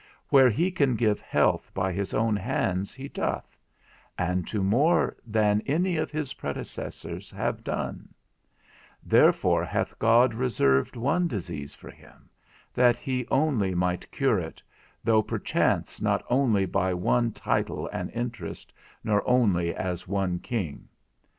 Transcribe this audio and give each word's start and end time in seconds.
Where 0.29 0.49
he 0.49 0.71
can 0.71 0.95
give 0.95 1.21
health 1.21 1.69
by 1.75 1.91
his 1.93 2.11
own 2.11 2.35
hands 2.35 2.91
he 2.91 3.07
doth, 3.07 3.55
and 4.17 4.47
to 4.47 4.63
more 4.63 5.15
than 5.27 5.61
any 5.67 5.95
of 5.97 6.09
his 6.09 6.33
predecessors 6.33 7.29
have 7.29 7.63
done: 7.63 8.11
therefore 9.03 9.63
hath 9.63 9.99
God 9.99 10.33
reserved 10.33 10.95
one 10.95 11.27
disease 11.27 11.75
for 11.75 11.91
him, 11.91 12.31
that 12.73 12.97
he 12.97 13.27
only 13.29 13.75
might 13.75 14.11
cure 14.11 14.39
it, 14.39 14.63
though 15.03 15.21
perchance 15.21 16.01
not 16.01 16.25
only 16.31 16.65
by 16.65 16.95
one 16.95 17.31
title 17.31 17.87
and 17.93 18.09
interest, 18.09 18.73
nor 19.03 19.21
only 19.29 19.75
as 19.75 20.07
one 20.07 20.39
king. 20.39 20.89